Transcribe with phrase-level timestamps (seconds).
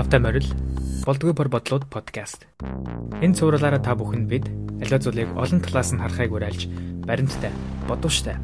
[0.00, 0.48] Тавтай морил
[1.04, 2.48] болдгоо бор бодлууд подкаст.
[3.20, 4.48] Энэ цувралаараа та бүхэнд бид
[4.80, 6.72] аливаа зүйлийг олон талаас нь харахыг уриалж
[7.04, 7.52] баримттай,
[7.84, 8.40] бодууштай,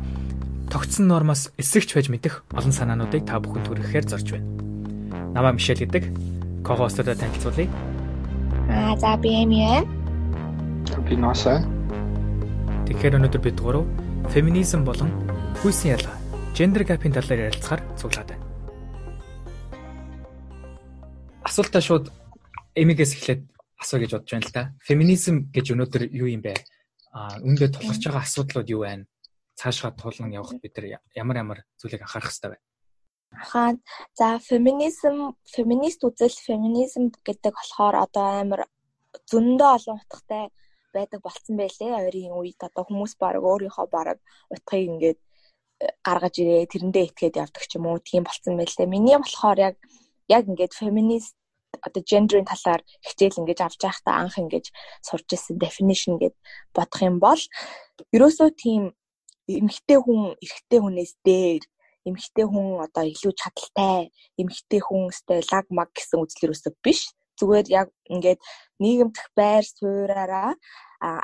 [0.68, 4.52] тогтсон нормоос эсрэгч байж мэдэх олон санаануудыг та бүхэнд хүргэхээр зорж байна.
[5.32, 6.12] Намаа Мишель гэдэг
[6.60, 7.72] ко-хосттой танилцуулъя.
[8.68, 9.88] Аа за би Эми байна.
[11.08, 11.64] Би Носа.
[12.84, 13.88] Тэгэхээр өнөөдөр бид гурав
[14.28, 15.08] феминизм болон
[15.64, 16.20] хүйсийн ялгаа,
[16.52, 18.45] гендер гапын талаар ярилцахаар цуглаад байна.
[21.56, 22.12] Асуултаа шууд
[22.76, 23.48] Эмигээс эхлээд
[23.80, 24.64] асуу гэж бодож байна л да.
[24.84, 26.52] Феминизм гэж өнөөдөр юу юм бэ?
[27.16, 29.08] Аа үүндээ тулгарч байгаа асуудлууд юу байна?
[29.56, 32.58] Цаашгаа тулан явах бид нар ямар ямар зүйлийг анхаарах хэрэгтэй вэ?
[33.40, 33.72] Хаа
[34.12, 38.60] за феминизм феминист үзэл феминизм гэдэг болохоор одоо амар
[39.24, 40.52] зөндөө олон утгатай
[40.92, 42.04] байдаг болцсон байлээ.
[42.04, 44.20] Ойрын үед одоо хүмүүс баг өөрийнхөө баг
[44.52, 45.20] утгыг ингээд
[45.80, 48.84] э, гаргаж ирээ тэрэндээ итгээд явдаг ч юм уу тийм болцсон байлээ.
[48.84, 49.80] Миний болохоор яг
[50.28, 51.32] яг ингээд феминист
[51.86, 54.70] одоо гендерийн талаар хичээл ингэж авч байхдаа анх ингэж
[55.02, 56.34] сурч ирсэн definition гэд
[56.76, 57.42] бодох юм бол
[58.16, 58.82] ерөөсөө тийм
[59.46, 61.62] эмэгтэй хүн эрэгтэй хүнээс дээр
[62.08, 64.10] эмэгтэй хүн одоо илүү чадaltaй
[64.40, 67.00] эмэгтэй хүн өстэй лаг маг гэсэн үзэл ерөөсөө биш.
[67.38, 68.40] Зүгээр яг ингээд
[68.82, 70.52] нийгэмдх байр суураараа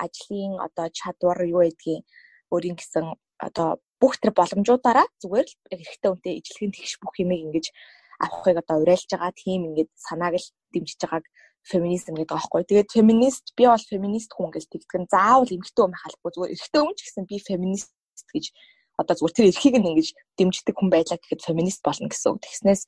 [0.04, 2.04] ажлын одоо чадвар юу гэдгийг
[2.52, 3.06] өөрийн гэсэн
[3.46, 3.68] одоо
[4.00, 7.66] бүх тэр боломжуудаараа зүгээр л эрэгтэй хүнтэй ижлэхэн тэгш бүх юмыг ингэж
[8.24, 11.26] авахыг одоо уриалж байгаа тийм ингээд санааг л дэмжиж байгааг
[11.62, 12.62] феминизм гэдэг аахгүй.
[12.66, 16.80] Тэгээд феминист би бол феминист хүн гэж тэгдэг нь заавал эмэгтэй хүн халахгүй зүгээр эрэгтэй
[16.82, 17.90] хүн ч гэсэн би феминист
[18.34, 18.44] гэж
[18.98, 22.42] одоо зүгээр тэр эрхийг нь ингэж дэмждэг хүн байлаа гэхэд феминист болно гэсэн үг.
[22.42, 22.82] Тэгснээс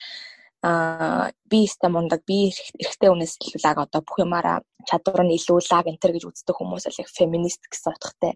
[0.64, 5.58] аа би өстой мундаг би эрэгтэй хүнээс илүү лаг одоо бүх юмараа чадвар нь илүү
[5.70, 8.32] лаг энтер гэж үздэг хүмүүс бол яг феминист гэсэн утгатай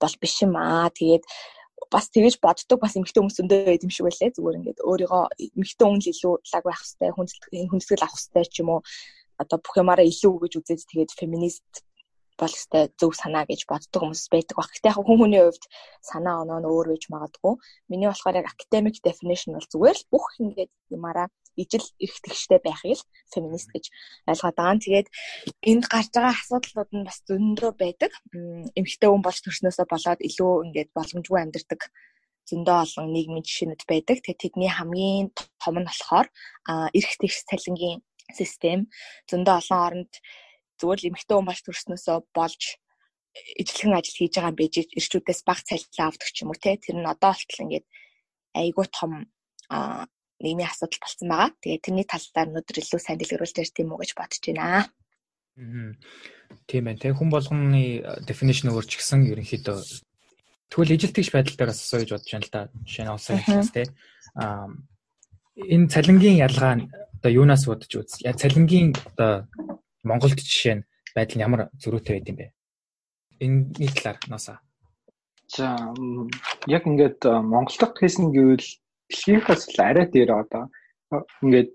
[0.00, 0.88] бол биш юм аа.
[0.90, 1.24] Тэгээд
[1.92, 4.34] бас тэгэж боддог бас эмэгтэй хүмүүс өндөө байд юм шиг байлээ.
[4.36, 5.22] Зүгээр ингээд өөрийгөө
[5.56, 8.80] эмэгтэй хүн л илүү лаг байх хэвээр хүндэтгэл авах хэвээр ч юм уу
[9.36, 11.72] одоо бүх юмараа илүү гэж үзээд тэгээд феминист
[12.40, 14.68] бол өстэй зөв санаа гэж боддог хүмүүс байдаг баг.
[14.72, 15.64] Гэтэ яг хүн хүний хувьд
[16.04, 17.54] санаа оноо нь өөр байж магадгүй.
[17.88, 23.00] Миний болохоор яг academic definition бол зүгээр л бүх ингээд юмараа ижил эрх тэгштэй байхыг
[23.00, 23.84] л феминист гэж
[24.30, 24.84] ойлгоод байгаа.
[24.84, 25.08] Тэгээд
[25.70, 28.12] энд гарч байгаа асуудлууд нь бас зөндөө байдаг.
[28.78, 31.80] Эмэгтэй хүн болж төрснөөсөө болоод илүү ингээд боломжгүй амьдардаг
[32.48, 34.16] зөндөө олон нийгмийн жишээнүүд байдаг.
[34.22, 36.26] Тэгээд тэдний хамгийн том нь болохоор
[36.94, 38.00] эрх тэгш цалингийн
[38.38, 38.80] систем
[39.30, 40.12] зөндөө олон оронд
[40.78, 42.62] зүгээр л эмэгтэй хүн болж төрснөөсөө болж
[43.60, 46.96] ижлэхэн ажил хийж байгаа юм байж ирчүүдээс баг цалин авдаг ч юм уу те тэр
[46.98, 47.86] нь одоо болтол ингээд
[48.60, 49.12] айгүй том
[50.40, 51.50] нийгмийн асуудал болсон байгаа.
[51.62, 54.64] Тэгээд тэрний талаар өнөөдөр илүү сайн дэлгэрүүлж ярьж тийм үү гэж бодож байна.
[54.64, 54.84] Аа.
[56.68, 57.00] Тийм байна.
[57.00, 59.78] Тэг хүн болгоны definition өөрчлөгсөн ерөнхийдөө
[60.68, 62.62] тэгвэл ижилтгэж байдал дээр бас асуу гэж бодож байна л да.
[62.84, 63.82] Жишээ нь олсон гэхээс те.
[64.36, 64.68] Аа
[65.56, 66.84] энэ цалингийн ялгаа
[67.16, 68.20] одоо юунаас бодож үз?
[68.20, 69.48] Яг цалингийн одоо
[70.04, 70.86] Монголд жишээ нь
[71.16, 72.46] байдал нь ямар зөрүүтэй байд юм бэ?
[73.40, 74.60] Энэний талаар ноосаа.
[75.48, 75.78] За
[76.68, 78.66] яг ингээд Монголд хийсэн гэвэл
[79.10, 80.64] дэлхийнхээс л арай дээр одоо
[81.42, 81.70] ингээд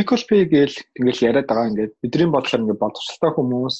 [0.00, 3.76] equal pay гээл ингээл яриад байгаа ингээд бидний бодлоор ингээд боловсралтай хүмүүс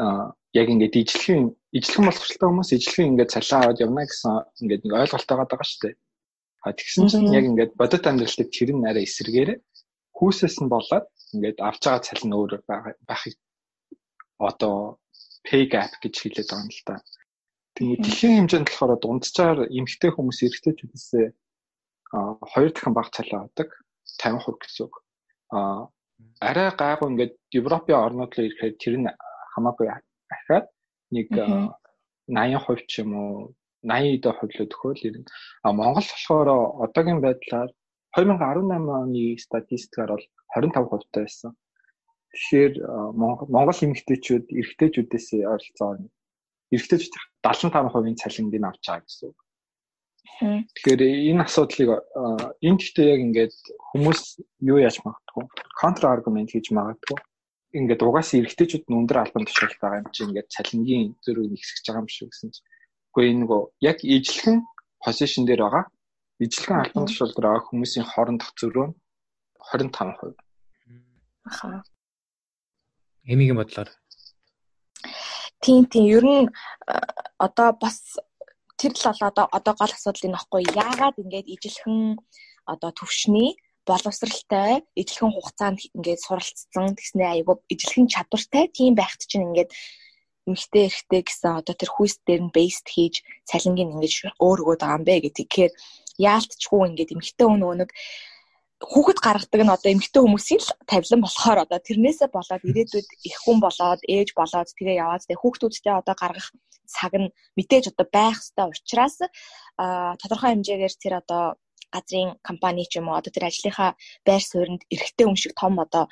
[0.00, 1.42] а яг ингээд ижлэхэн
[1.76, 5.94] ижлэхэн боловсралтай хүмүүс ижлэхэн ингээд цалин аваад явна гэсэн ингээд нэг ойлголттой байгаа шүү дээ.
[6.64, 9.50] А тэгсэн чинь яг ингээд бодит амьдралтад тэр нь арай эсэргээр
[10.16, 12.52] хүүсээс нь болоод ингээд авч байгаа цалин өөр
[13.08, 13.36] байхыг
[14.40, 14.98] одоо
[15.46, 16.94] pay gap гэж хэлээд байгаа юм л та.
[17.76, 21.08] Тэгээд дэлхийн хэмжээнд болохоор дунджаар эмэгтэй хүмүүс эрэгтэйчүүдээс
[22.12, 23.68] хоёр дахин бага цалин авдаг
[24.22, 24.94] 50% гэсэн үг.
[25.52, 25.88] А
[26.40, 29.08] арай гайгүй ингээд Европын орнууд руу ирэхэд тэр нь
[29.54, 30.66] хамаагүй ахаад
[31.10, 31.28] нэг
[32.28, 35.30] 80% ч юм уу 80 дэх хувьлоо төхөөл ирнэ.
[35.62, 36.48] А Монгол болохоор
[36.84, 37.70] одоогийн байдлаар
[38.16, 41.52] 2018 оны статистикаар бол 25% таа байсан.
[42.34, 42.74] Тэгэхээр
[43.54, 46.00] Монгол эмэгтэйчүүд эрэгтэйчүүдээс ойролцоогоор
[46.74, 49.38] эрэгтэйчүүд 75%-ийн цалинг нь авч байгаа гэсэн үг.
[50.26, 51.90] Тэгэхээр энэ асуудлыг
[52.66, 53.54] энэ гэхдээ яг ингээд
[53.94, 54.20] хүмүүс
[54.66, 55.44] юу яаж магадгүй
[55.80, 57.18] контр аргумент хийж магадгүй
[57.78, 62.02] ингээд угаасаа эрэгтэйчүүд нь өндөр албан тушаалт байгаа юм чи ингээд цалингийн зөрүүг нэгсгэж байгаа
[62.02, 62.66] юм шиг гэсэн чинь.
[63.12, 64.56] Үгүй энэ нөгөө яг ижлэхэн
[65.04, 65.84] позишн дээр байгаа
[66.44, 68.94] ижлэхэн албан тушаал дээр байгаа хүмүүсийн хоорондох зөрөө нь
[69.72, 70.36] 25%.
[71.48, 71.82] Аха.
[73.24, 73.90] Эмигийн бодлоор.
[75.60, 76.48] Тийм тийм ер нь
[77.38, 78.16] одоо бас
[78.80, 82.20] тэр л одоо одоо гол асуудал энэ ихгүй яагаад ингээд ижилхэн
[82.72, 83.50] одоо төвшний
[83.88, 89.70] боловсралтай ижилхэн хугацаанд ингээд суралцсан тэгснээ айгуу ижилхэн чадвартай тийм байхт чинь ингээд
[90.46, 93.14] эмхтэй эрэхтэй гэсэн одоо тэр хүйс дээр нь бейст хийж
[93.50, 95.14] цалингийн ингэж өөр өгöd байгаа юм бэ?
[95.26, 95.72] Гэх тэгэхээр
[96.22, 97.90] яалтчгүй ингээд эмхтэй нөгөө нэг
[98.82, 103.58] хүүхэд гаргадаг нь одоо эмэгтэй хүмүүсийн л тавилан болохоор одоо тэрнээсээ болоод ирээдүйд их хүн
[103.64, 106.48] болоод ээж болоод тэгээ яваад тэгээ хүүхдүүдтэй одоо гаргах
[106.84, 109.16] цаг нь мэдээж одоо байх ёстой учраас
[110.20, 111.42] тодорхой хэмжээгээр тэр одоо
[111.94, 113.90] газрын компани ч юм уу одоо тэр ажлынхаа
[114.28, 116.04] байр сууринд эрэгтэй хүн шиг том одоо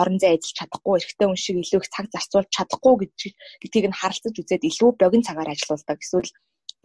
[0.00, 2.94] орон зай эзэлж чадахгүй эрэгтэй хүн шиг илүү их цаг зарцуулж чадахгүй
[3.62, 6.30] гэдгийг нь харилцаж үзээд илүү богино цагаар ажиллаулдаг эсвэл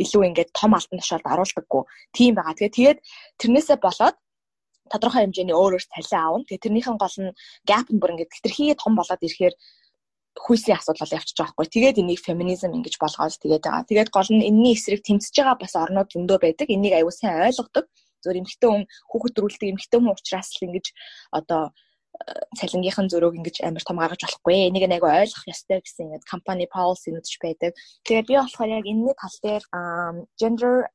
[0.03, 2.53] илүү ингээд том алтан тушаалд оруулдаггүй тийм байгаа.
[2.57, 2.99] Тэгээ тэгээд
[3.41, 4.15] тэрнээсээ болоод
[4.91, 6.45] тодорхой хэмжээний өөр өөр цалин аавна.
[6.47, 7.35] Тэгээ тэрнийхэн гол нь
[7.69, 9.55] gap нь бүр ингээд хэтэрхий том болоод ирэхээр
[10.37, 11.65] хүйсийн асуудал явчих жоохгүй.
[11.65, 13.89] Тэгээд энийг феминизм ингэж болгоод тэгээд байгаа.
[13.89, 16.67] Тэгээд гол нь энэний эсрэг тэмцэж байгаа бас орнууд зөндөө байдаг.
[16.69, 17.85] Энийг аюул сайн ойлгодог.
[18.21, 20.85] Зөв эмхтэн хүн хүүхэд төрүүлдэг эмхтэн хүн учраас л ингэж
[21.33, 21.73] одоо
[22.57, 24.67] цалингийнхан зөрөөг ингэж амар том гаргаж болохгүй.
[24.67, 27.71] Энийг нэг ойлгох ёстой гэсэн ингээд компани policy-нууд ч байдаг.
[28.05, 29.63] Тэгээд би болохоор яг энэний тал дээр
[30.41, 30.89] gender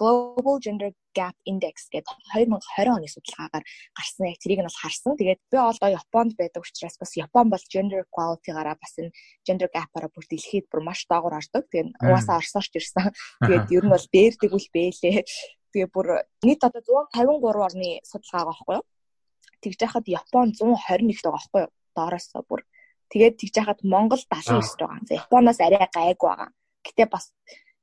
[0.00, 3.64] global gender gap index гэдэг 2020 оны судалгаагаар
[3.94, 5.12] гарсан яг тэрийг нь бол харсан.
[5.20, 9.14] Тэгээд би одоо Японд байдаг учраас бас Япон бол gender equality-гаараа бас энэ
[9.46, 11.68] gender gap-аараа бүр дэлхийд бүр маш доогуур ордог.
[11.68, 13.12] Тэгээд угаасаа орсоорч ирсэн.
[13.44, 15.22] Тэгээд ер нь бол дээрдэг үл бэлээ.
[15.72, 16.80] Тэгээ бүр нийт одоо
[17.12, 18.84] 153 орны судалгаа байгаа байхгүй юу?
[19.62, 21.72] Тэгж яхад Япон 121-т байгаа байхгүй юу?
[21.96, 22.60] Доороос бүр.
[23.08, 25.00] Тэгээд тэгж яхад Монгол 79-т байгаа.
[25.08, 26.50] За Японоос арай гайгүй байгаа.
[26.82, 27.30] Гэтэ бас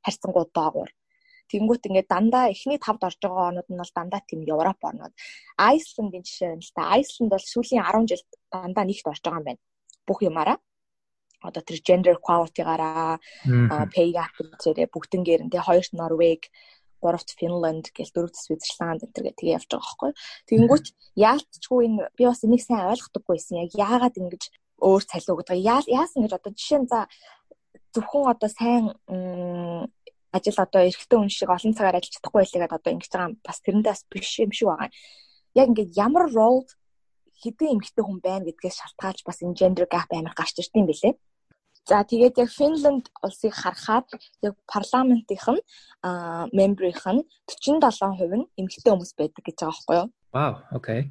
[0.04, 0.92] харьцангуй доогуур.
[1.50, 5.14] Тэнгүүт ингээд дандаа эхний тавд орж байгаа онууд нь бол дандаа тийм Европ орнууд.
[5.58, 6.82] Айсландын жишээ байна л та.
[6.94, 8.24] Айсланд бол сүүлийн 10 жил
[8.54, 9.62] дандаа нэгт орж байгаа юм байна.
[10.06, 10.58] Бүх юмараа
[11.42, 13.18] одоо тэр gender equality-гаараа
[13.96, 16.52] pay gap зэрэг бүгднгээр нь тэгээ хоёрт Норвег
[17.02, 20.12] гуравт Финланд гэл дөрөвт Свизерланд энэ төр тэгээ явж байгаа байхгүй.
[20.48, 23.62] Тэгэнгүүт яалтчгүй энэ би бас энийг сайн ойлгохдаггүйсэн.
[23.64, 24.44] Яг яагаад ингэж
[24.80, 25.58] өөр цалин өгдөг.
[25.60, 27.00] Яасан гэж одоо жишээ нь за
[27.94, 28.86] зөвхөн одоо сайн
[30.32, 33.94] ажил одоо эрэгтэй хүн шиг олон цагаар ажиллаж чадахгүй байлгаад одоо ингэж байгаа бас тэрэндээ
[33.94, 34.90] бас биш юм шиг байгаа.
[35.58, 36.70] Яг ингээд ямар role
[37.42, 41.14] хэдэн эмэгтэй хүн байна гэдгээс шалтгаалж бас энэ gender gap амар гарч ирд юм бэлээ.
[41.88, 44.08] За тэгээд яг Финланд улсыг харахад
[44.42, 45.62] яг парламентийнх нь
[46.54, 50.08] мембрийнх нь 47% нь эмэгтэй хүмүүс байдаг гэж байгаа байхгүй юу?
[50.36, 51.02] Вау, окей.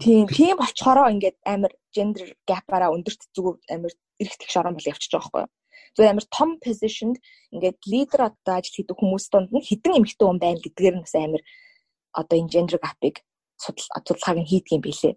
[0.00, 5.12] Тийм, тийм болчхороо ингээд амар gender gap-араа өндөрт зүгээр амар эрэх тэгш орон бол явчихж
[5.12, 5.52] байгаа байхгүй юу?
[5.94, 7.16] Зүгээр амар том positionд
[7.52, 11.14] ингээд лидер одоо ажил хийдэг хүмүүс донд нь хідэн эмэгтэй хүн байна гэдгээр нь бас
[11.16, 11.42] амар
[12.12, 13.16] одоо энэ gender gap-ыг
[13.60, 15.16] судалгааг нь хийдэг юм билэ.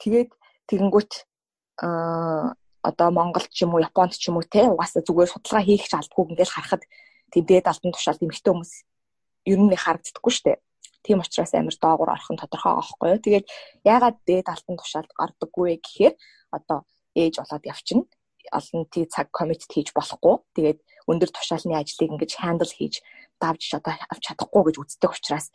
[0.00, 0.30] Тэгээд
[0.68, 1.12] тэгэнгүүт
[1.84, 5.84] аа одоо Монголд ч юм уу Японд ч юм уу те угаасаа зүгээр судалгаа хийх
[5.88, 6.82] ч алдгүй ингээл харахад
[7.32, 8.72] тийм дээд албан тушаалд эмэгтэй хүмүүс
[9.50, 10.58] ер нь харагддаггүй шүү дээ.
[11.04, 13.24] Тийм учраас амар доогуур орох нь тодорхой аахгүй юу.
[13.24, 13.46] Тэгээд
[13.84, 16.14] яагаад дээд албан тушаалд ордоггүй вэ гэхээр
[16.56, 16.78] одоо
[17.16, 18.04] ээж болоод явчихна.
[18.52, 20.34] Олон тий цаг коммит хийж болохгүй.
[20.56, 20.78] Тэгээд
[21.08, 23.00] өндөр тушаалны ажлыг ингэж хандл хийж
[23.40, 25.46] давж одоо авч чадахгүй гэж үздэг учраас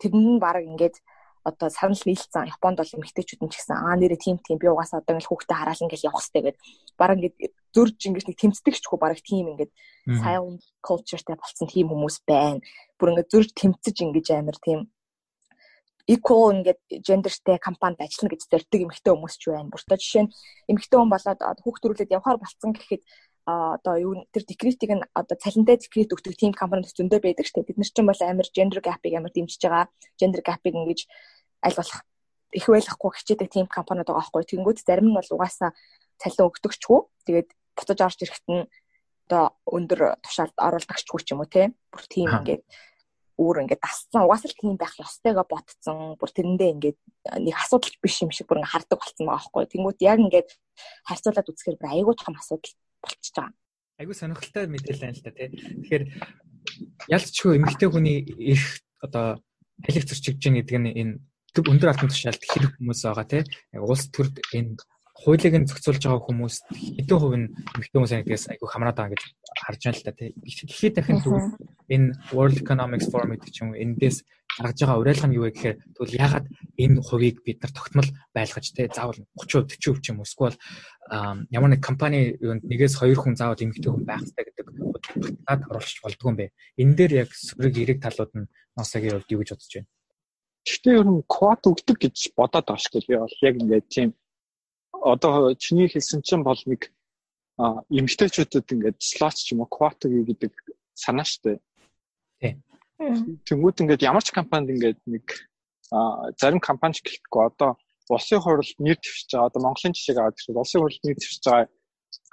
[0.00, 0.96] тэр нь баг ингээд
[1.44, 5.02] одоо санал нийлцсэн Японд бол эмэгтэйчүүд нь ч гэсэн аа нэрээ тийм тийм би угаасаа
[5.02, 6.58] одоо ингээл хүүхдээ хараал ингээл явах хэрэгтэй гэд
[7.00, 9.72] бараг ингээд зөрж ингээд нэг тэмцдэг ч хөө бараг тийм ингээд
[10.22, 12.62] silent cultureтэй болсон тийм хүмүүс байна.
[12.98, 14.80] Бүр ингээд зөрж тэмцэж ингэж амар тийм
[16.06, 19.70] equal ингээд genderтэй компанид ажиллана гэж зорддог эмэгтэй хүмүүс ч байна.
[19.70, 20.32] Бүртээ жишээ нь
[20.70, 23.02] эмэгтэй хүн болоод хүүхд төрүүлээд явахаар болцсон гэхэд
[23.46, 27.66] одоо юу тэр декретийг нь одоо цалинтай декрет өгдөг team компанид зөндөө байдаг дээ.
[27.66, 29.90] Бид нар ч юм бол амар gender gap-ыг амар дэмжиж байгаа.
[30.14, 31.00] Gender gap-ыг ингэж
[31.66, 32.00] аль болох
[32.54, 34.46] их байлгахгүй хичээдэг team компаниуд байгаа байхгүй.
[34.46, 35.74] Тэнгүүд зарим нь бол угаасаа
[36.22, 37.00] цалин өгдөгчгүй.
[37.26, 38.62] Тэгээд буцаж орж ирэхэд нь
[39.26, 41.74] одоо өндөр тушаалд оруулдагчгүй ч юм уу те.
[41.90, 42.62] Бүр team ингээд
[43.40, 46.98] өөр ингээд дасцсан угаасаа л тийм байх ёстойгоо ботцсон бүр тэрэндээ ингээд
[47.42, 49.64] нэг асуудал биш юм шиг бүр ингээд хардаг болсон байгаа байхгүй.
[49.72, 50.48] Тэнгүүд яг ингээд
[51.08, 53.54] харьцуулаад үзэхээр бүр айгүй том асуудал болчихж байгаа.
[53.98, 55.48] Айгуу сонирхолтой мэдээлэл байна л да тий.
[55.52, 56.04] Тэгэхээр
[57.10, 58.62] ялцчгүй эмэгтэй хүний их
[59.02, 59.42] одоо
[59.82, 61.12] хэлэх зөрчигдж байгаа гэдэг нь энэ
[61.52, 63.42] өндөр алтан тушаалд хэрэг хүмүүс байгаа тий.
[63.76, 64.78] Улс төрд энэ
[65.12, 69.22] хуулийг нь зохицуулж байгаа хүмүүс хэдэн хувь нь эмэгтэй хүмүүс нэгдгээс айгүй хамраад байгаа гэж
[69.60, 70.30] харж байна л да тий.
[70.32, 71.50] Дэлхийд дахин тэгвэл
[71.92, 74.24] энэ World Economics Forum гэдэг ч юм уу эндээс
[74.58, 78.66] гаргаж байгаа уриалга нь юу вэ гэхээр тэгвэл ягаад энэ хувийг бид нар тогтмол байлгаж
[78.72, 80.56] тий заавал 30% 40% ч юм уу эсвэл
[81.56, 86.02] ямар нэг компани юунд нэгээс хоёр хүн заавал эмэгтэй хүн байх хэрэгтэй гэдэг баталгаад оруулах
[86.04, 86.52] болдгоо юм бэ.
[86.76, 89.90] Энэ дээр яг сөрөг эрэг талууд нь носогийн хувьд юу гэж бодож байна?
[90.68, 93.08] Гэхдээ ер нь квот өгдөг гэж бодоод байгаа шүү дээ.
[93.08, 94.08] Би бол яг ингээд тийм
[94.92, 96.92] одоо чиний хэлсэн чинь бол нэг
[97.88, 100.52] эмэгтэйчүүдэд ингээд слот ч юм уу квот гэдэг
[100.92, 101.58] санаа шүү дээ.
[102.40, 102.56] Тийм
[102.98, 105.24] Тэнгүүд ингээд ямар ч компанид ингээд нэг
[106.40, 107.70] зарим компани ч гэлтгүй одоо
[108.08, 111.68] улсын хурлд нэр дэвшиж байгаа одоо Монголын жишээг аваад гэвэл улсын хурлд нэр дэвшиж байгаа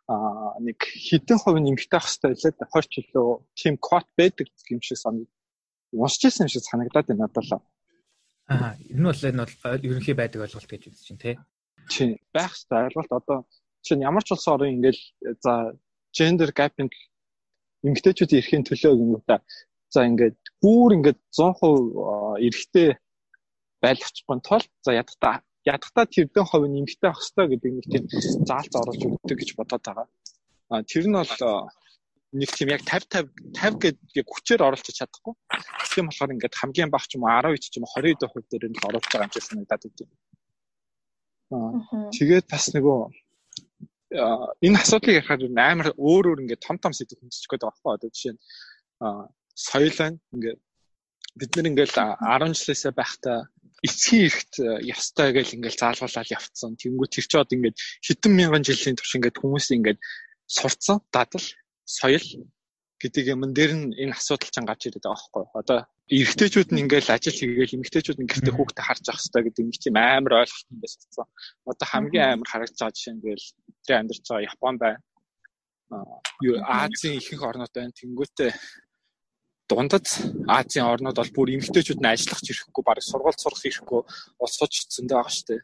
[0.09, 4.97] а нэг хэдэн хувь нэмэгтэй ах хэвээр лээ хойч илүү team quote байдаг юм шиг
[4.97, 5.29] санаг
[5.93, 7.61] уншижсэн юм шиг санагдаад байна надад л.
[8.49, 11.35] Аа, энэ бол энэ бол ерөнхий байдаг ойлголт гэж үзэж чинь тий.
[11.93, 12.17] Тийм.
[12.33, 13.37] Байх хэрэгтэй ойлголт одоо
[13.85, 15.03] чинь ямар ч улс орн ингээл
[15.45, 15.77] за
[16.09, 16.89] gender gap-ing
[17.85, 19.37] эмгтээчүүдийн эрхийн төлөө гэнэ та
[19.93, 22.89] за ингээд бүр ингээд 100% эрэгтэй
[23.83, 28.03] байлгачихгүй тул за ядтаа ядтаа тэрдэн хувь нь эмгтэй ах хэвээр гэдэг нэг тийм
[28.47, 30.07] заалц оруулж өгдөг гэж бодоод байгаа.
[30.69, 31.33] А тэр нь бол
[32.31, 35.33] нэг тийм яг 50 50 50 гэдэг хүчээр оруулж чадахгүй.
[35.89, 38.83] Тийм болохоор ингээд хамгийн бага ч юм уу 12 ч юм уу 20% дээр нь
[38.87, 40.15] оруулж байгаа юм шиг санагдаад байна.
[41.49, 42.99] Аа тэгээд бас нөгөө
[44.65, 48.09] энэ асуудлыг ярихад амар өөр өөр ингээд том том сэдв хөндөж гээд байгаа байхгүй одоо
[48.13, 48.41] жишээ нь
[49.67, 50.59] соёл байна ингээд
[51.39, 51.93] бид нар ингээд
[52.31, 53.39] 10 жилээсээ байхдаа
[53.83, 54.53] эцгийн эрхт
[54.95, 56.75] ёстой гэж ингээд заалгуулаад явцсан.
[56.75, 59.99] Тэнгүү тэр чи одоо ингээд хэдэн мянган жилийн турш ингээд хүмүүс ингээд
[60.47, 61.45] сурцсан дадал
[61.87, 62.27] соёл
[62.99, 65.55] гэдэг юм дээр нь энэ асуудал чинь гарч ирээд байгаа байхгүй юу.
[65.55, 65.79] Одоо
[66.11, 69.95] эрэгтэйчүүд нь ингээл ажил хийгээл эмэгтэйчүүд нь гэртээ хүүхдээ харж ах хэрэгтэй гэдэг нэг тийм
[69.95, 71.27] амар ойлголт юм байсан.
[71.63, 73.47] Одоо хамгийн амар харагдаж байгаа жишээ нь гээл
[73.87, 74.99] тэр амьдарч байгаа Япон байна.
[76.43, 77.95] Юу Азийн ихэнх орнууд байна.
[77.95, 78.51] Тэнгүүтээ
[79.69, 80.07] дундад
[80.49, 84.01] Азийн орнууд бол бүр эмэгтэйчүүд нь ажиллах ирэхгүй баг сургууль сурах ирэхгүй
[84.41, 85.61] улсууч зөндөө байгаа шүү дээ.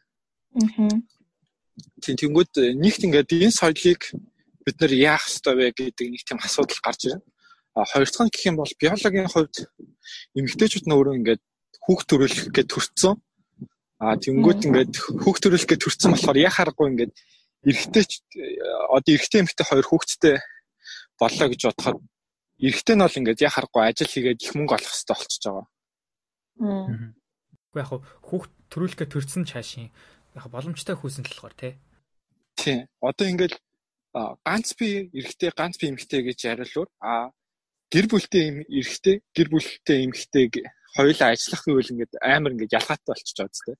[0.62, 0.98] Аа.
[2.00, 4.02] Тийм тэнгүүд нэгт ингээд энэ соёлыг
[4.64, 7.22] бид нэр яах ёстой вэ гэдэг нэг тийм асуудал гарч ирнэ.
[7.74, 9.56] А хоёр дахь нь гэх юм бол биологийн хувьд
[10.38, 11.42] эмэгтэйчүүд нь өөрөө ингээд
[11.84, 13.14] хүүхд төрүүлэх гэж төрцсөн.
[14.00, 17.12] А тэнгуут ингээд хүүхд төрүүлэх гэж төрцсөн болохоор яа харахгүй ингээд
[17.68, 18.04] эрэгтэй
[18.96, 20.34] одоо эрэгтэй эмэгтэй хоёр хүүхэдтэй
[21.20, 21.98] боллоо гэж бодоход
[22.60, 25.66] эрэгтэй нь бол ингээд яа харахгүй ажил хийгээд их мөнгө олох хэрэгтэй болчихж байгаа.
[27.76, 27.90] Уу яг
[28.24, 29.92] хүүхд төрүүлэх гэж төрцсөн чаашийн
[30.36, 31.72] яг боломжтой хүүсэн л болохоор тий.
[32.56, 32.78] Тий.
[33.04, 33.54] Одоо ингээд
[34.16, 37.28] ганц би эрэгтэй ганц би эмэгтэй гэж яриулвал а
[37.92, 40.44] гэр бүлтэй эрэгтэй гэр бүлтэй эмэгтэй
[40.96, 43.76] хоёулаа ажиллах гэвэл ингээд амар ингээд ялгаатай болчихж байгаа зү.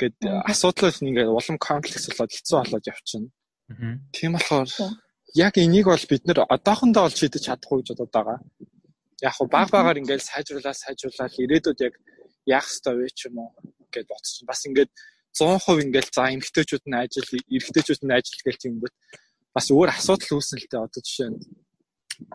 [0.00, 0.16] Ингээд
[0.48, 3.28] асуудал нь ингээд улам комплекс болоод хэцүү болоод явчихна.
[4.16, 4.68] Тийм болохоор
[5.34, 8.38] яг энийг бол бид нэр одоохондоо бол шийдэж чадахгүй гэж бодоод байгаа.
[9.20, 11.94] Яг хуу баг багаар ингээд сайжруулаад сайжруулаад ирээдүйд яг
[12.46, 13.50] яах ёстой вэ ч юм уу
[13.92, 14.46] гэж бодсон.
[14.48, 14.90] Бас ингээд
[15.36, 18.94] 100% ингээд за эмэгтэйчүүд нь ажил, эрэгтэйчүүд нь ажил гэл тийм бод
[19.52, 21.38] бас өөр асуудал үүснэ л дээ одоо жишээ нь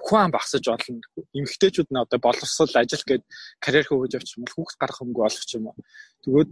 [0.06, 1.02] хүн багсаж болно.
[1.34, 3.24] Эмэгтэйчүүд нь одоо боловсрол ажил гээд
[3.60, 5.76] карьер хөвөж явчих юм бол хүүхд гарах хөнгө олох юм уу.
[6.24, 6.52] Тэгвэл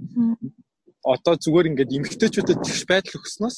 [1.05, 3.57] одоо зүгээр ингээд эмэгтэйчүүдэд тэгш байдал өгснөөс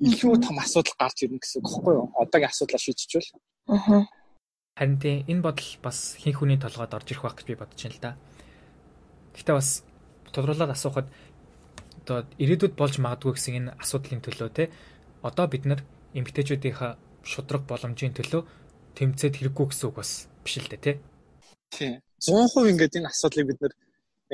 [0.00, 2.06] илүү том асуудал гарч ирнэ гэсэн үг хэвгүй юу?
[2.18, 3.30] Одоогийн асуудлаа шийдчихвэл.
[3.68, 4.06] Аа.
[4.74, 7.94] Харин тийм энэ бодол бас хин хүний толгойд орж ирэх байх гэж би бодож байна
[7.94, 8.12] л да.
[9.34, 9.70] Гэхдээ бас
[10.34, 11.06] тодруулаад асуухад
[12.02, 14.64] одоо ирээдүйд болж магадгүй гэсэн энэ асуудлын төлөө те
[15.22, 15.80] одоо бид нар
[16.18, 18.42] эмгтээчүүдийнхаа шудраг боломжийн төлөө
[18.98, 20.96] тэмцээд хэрэггүй гэсэн үг бас биш л дээ тий.
[21.70, 22.02] Тийм.
[22.20, 23.74] 100% ингээд энэ асуудлыг бид нар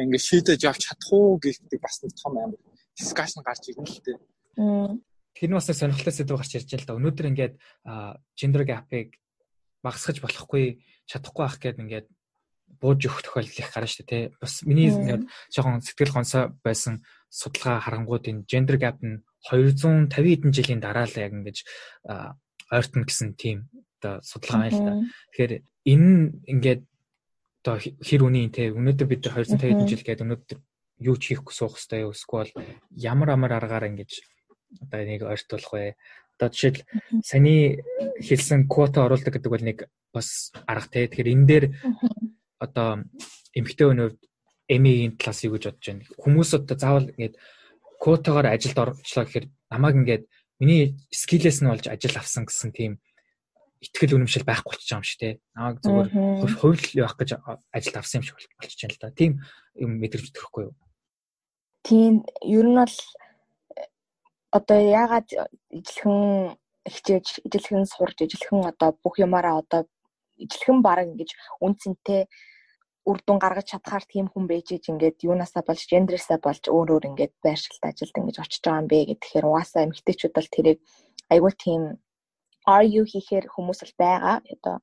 [0.00, 2.61] ингээд шийдэж явж чадах уу гэдэг бас нэг том амар
[2.97, 4.19] дискшн гарч ирнэ л дээ.
[5.35, 6.99] Тэр нь бас нэг сонирхолтой сэдв гарч ирж байна л да.
[6.99, 7.55] Өнөөдөр ингээд
[8.37, 9.09] gender gap-ыг
[9.85, 12.07] багасгаж болохгүй чадахгүй байх гээд ингээд
[12.81, 14.25] бууж өгөх тохиолдол их гарна шүү дээ тий.
[14.41, 20.53] Бас миний ингээд жоохон сэтгэл гонсоо байсан судалгаа харангууд энэ gender gap нь 250 хэдэн
[20.55, 21.65] жилийн дараа л яг ингэж
[22.71, 24.93] ойртно гэсэн тийм одоо судалгаа байна л да.
[25.35, 25.53] Тэгэхээр
[25.91, 26.13] энэ
[26.47, 26.83] ингээд
[27.65, 30.59] одоо хэр үний те өнөөдөр бид 250 хэдэн жил гээд өнөөдөр
[31.01, 32.53] юу ч хийхгүй суух хэрэгтэй юу эсвэл
[32.97, 34.21] ямар амар аргаар ингэж
[34.79, 35.97] одоо энийг ойртуулах вэ?
[36.39, 36.85] Одоо жишээл
[37.25, 37.83] саний
[38.23, 39.79] хэлсэн квота оруулдаг гэдэг бол нэг
[40.12, 41.09] бас арга те.
[41.09, 41.65] Тэгэхээр энэ дээр
[42.59, 43.05] одоо
[43.55, 44.17] эмгтэй өнөөд
[44.71, 46.07] эмигийн талаас юу гэж бодож байна?
[46.17, 47.35] Хүмүүс одоо заавал ингэж
[48.00, 50.25] квотагоор ажилд орчлоо гэхээр намайг ингээд
[50.62, 52.93] миний скиллээс нь болж ажил авсан гэсэн тийм
[53.81, 55.31] ихтгэл үнэмшил байхгүй болчих юм шиг те.
[55.57, 57.41] Намайг зүгээр хувь явах гэж
[57.73, 59.11] ажилд авсан юм шиг болчих юм л да.
[59.11, 59.33] Тийм
[59.75, 60.75] юм мэдрэмж төрөхгүй юу?
[61.83, 62.12] Тийм
[62.45, 62.97] ер нь бол
[64.59, 65.28] одоо яагаад
[65.78, 66.19] ижилхэн
[66.95, 69.83] хичээж ижилхэн сурж ижилхэн одоо бүх юмараа одоо
[70.45, 71.30] ижилхэн баг ингэж
[71.64, 72.23] үнцэнтэй
[73.09, 77.09] үр дүн гаргаж чадхаар тийм хүн байж иж ингээд юунасаа болж гендерсаа болж өөр өөр
[77.11, 80.78] ингээд байршилт ажилд ингэж очиж байгаа юм бэ гэхээр угаасаа эмэгтэйчүүд бол тэрийг
[81.33, 81.83] айгүй тийм
[82.75, 84.37] are you хийхээр хүмүүс л байгаа.
[84.54, 84.76] Одоо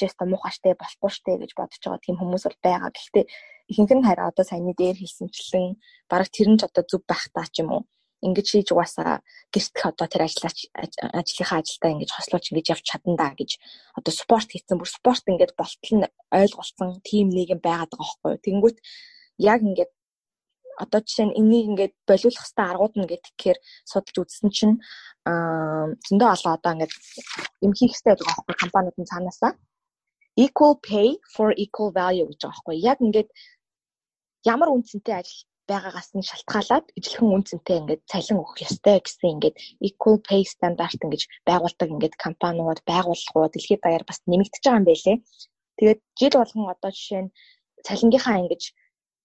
[0.00, 2.90] just муухаштай болохгүй штэ гэж бодож байгаа тийм хүмүүс бол байгаа.
[2.94, 3.24] Гэхдээ
[3.70, 5.74] ихэнх нь хараа одоо саяны дээр хэлсэнчлэн
[6.10, 7.82] баг тэр нь ч одоо зүг байх таа ч юм уу
[8.26, 9.20] ингэж хийж угаасаа
[9.52, 10.58] гэртх одоо тэр ажиллаач
[11.20, 13.50] ажлынхаа ажилдаа ингэж хослооч ингэж явж чадна да гэж
[13.98, 18.44] одоо спорт хийсэн бүр спорт ингэж болтол нь ойлголцсон тим нийгэм байгаад байгаа байхгүй юу.
[18.46, 18.78] Тэнгүүт
[19.52, 19.90] яг ингэж
[20.82, 23.58] одоо жишээ нь энийг ингээд болиулах хэвээр аргууд нь гэхээр
[23.90, 24.76] судалж үзсэн чинь
[25.28, 26.92] аа зөндөө олон одоо ингээд
[27.66, 29.52] юм хийх хэвээр байгаа байхгүй компаниудын цаанаасаа.
[30.44, 33.28] Equal pay for equal value гэж байгаа байхгүй яг ингээд
[34.52, 39.56] ямар үнцэнтэй ажил байгаагаас нь шалтгаалаад ижилхэн үнцэнтэй ингээд цалин өгөх ёстой гэсэн ингээд
[39.88, 45.16] equal pay стандарт ингэж байгуулдаг ингээд компаниуд байгууллагууд дэлхийд даяар бас нэмэгдэж байгаа юм байлээ.
[45.78, 47.34] Тэгээд жил болгон одоо жишээ нь
[47.86, 48.62] цалингийнхаа ингэж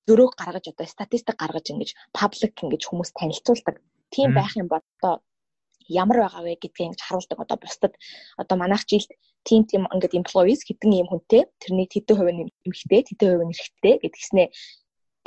[0.07, 3.75] зөрөөг гаргаж одоо статистик гаргаж ингэж паблик ингэж хүмүүс танилцуулдаг.
[4.13, 5.13] Тийм байх юм бол одоо
[5.89, 7.93] ямар байгаа вэ гэдгийг ингэж харуулдаг одоо бусдад
[8.41, 9.11] одоо манайх жилд
[9.47, 13.53] тийм тийм ингээд employees хэдэн ийм хүнтэй тэрний хэдэн хувь нь эмэгтэй хэдэн хувь нь
[13.53, 14.47] эрэгтэй гэдгснээ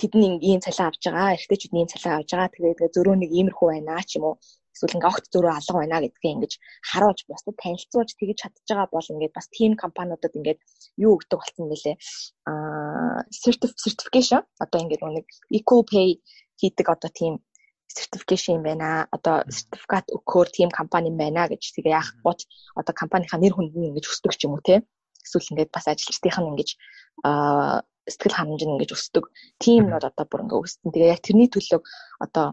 [0.00, 2.52] тэдний ийм цалин авж байгаа эрэгтэйчүүд ийм цалин авж байгаа.
[2.54, 4.36] Тэгээд зөрөө нэг иймэрхүү байна ч юм уу?
[4.72, 6.52] Эсвэл ингээ огт зөрөө алга байна гэдгийг ингэж
[6.90, 10.60] харуулж бусдад танилцуулж тэгж чадж байгаа бол ингээд бас team компаниудад ингээд
[11.04, 11.96] юу өгдөг болсон мөлий
[12.48, 13.20] аа
[13.84, 14.40] certification.
[14.64, 15.26] Одоо ингээд нэг
[15.58, 16.08] equal pay
[16.60, 17.34] хийдэг одоо team
[17.92, 18.88] certification юм байна.
[19.12, 22.40] Одоо сертификат өгөхөөр team компани юм байна гэж тэгээ яах гот
[22.80, 24.80] одоо компанийхаа нэр хүнд нь ингэж өсдөг ч юм уу те.
[25.20, 26.70] Эсвэл ингээд бас ажилчдынх нь ингэж
[27.28, 29.24] аа сэтгэл ханамж нь ингэж өсдөг.
[29.62, 30.90] Team нод одоо бүр ингээ өссөн.
[30.92, 31.80] Тэгээ яг тэрний төлөө
[32.24, 32.46] одоо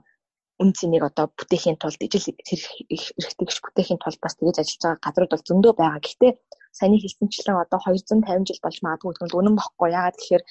[0.59, 5.31] үн цэнийг одоо бүтээхийн тулд ижил хэрэгтэй гэж бүтээхийн тулд бас тэгэж ажиллаж байгаа газрууд
[5.31, 6.03] бол зөндөө байгаа.
[6.03, 6.31] Гэхдээ
[6.75, 9.89] саяны хэлсэнчлэн одоо 250 жил болж магадгүй тэгвэл үнэн бохгүй.
[9.95, 10.43] Яагаад тэгэхээр